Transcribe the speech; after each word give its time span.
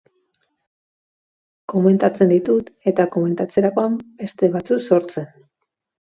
Komentatzen 1.73 2.31
ditut, 2.31 2.71
eta 2.91 3.05
komentatzerakoan, 3.17 3.99
beste 4.23 4.49
batzu 4.55 4.79
sortzen. 4.87 5.29